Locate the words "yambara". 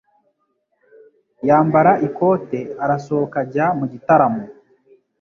1.47-1.91